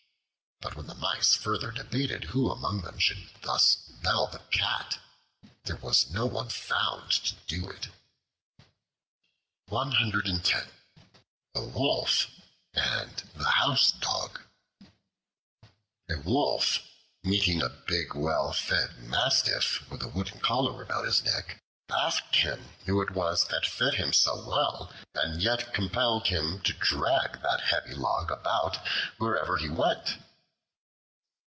But 0.63 0.75
when 0.75 0.85
the 0.85 0.93
Mice 0.93 1.35
further 1.35 1.71
debated 1.71 2.25
who 2.25 2.51
among 2.51 2.81
them 2.83 2.99
should 2.99 3.31
thus 3.41 3.73
"bell 4.03 4.27
the 4.27 4.37
Cat," 4.51 4.99
there 5.63 5.75
was 5.77 6.11
no 6.11 6.27
one 6.27 6.49
found 6.49 7.09
to 7.11 7.33
do 7.47 7.67
it. 7.71 7.87
The 9.67 10.63
Wolf 11.63 12.27
and 12.75 13.17
the 13.33 13.43
Housedog 13.45 14.41
A 16.11 16.17
WOLF, 16.23 16.79
meeting 17.23 17.63
a 17.63 17.69
big 17.69 18.13
well 18.13 18.53
fed 18.53 18.97
Mastiff 18.99 19.89
with 19.89 20.03
a 20.03 20.09
wooden 20.09 20.41
collar 20.41 20.83
about 20.83 21.05
his 21.05 21.23
neck 21.23 21.59
asked 21.89 22.35
him 22.35 22.73
who 22.85 23.01
it 23.01 23.11
was 23.11 23.47
that 23.47 23.65
fed 23.65 23.95
him 23.95 24.13
so 24.13 24.47
well 24.47 24.93
and 25.15 25.41
yet 25.41 25.73
compelled 25.73 26.27
him 26.27 26.61
to 26.61 26.73
drag 26.73 27.41
that 27.41 27.61
heavy 27.61 27.95
log 27.95 28.29
about 28.31 28.77
wherever 29.17 29.57
he 29.57 29.67
went. 29.67 30.19